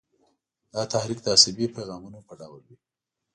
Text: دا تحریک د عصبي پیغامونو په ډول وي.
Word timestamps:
دا 0.73 0.81
تحریک 0.93 1.19
د 1.23 1.27
عصبي 1.35 1.65
پیغامونو 1.75 2.19
په 2.27 2.33
ډول 2.39 2.61
وي. 2.67 2.77